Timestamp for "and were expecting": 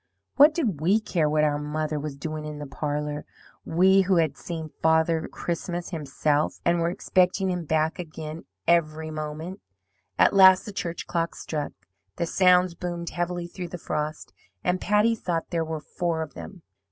6.65-7.51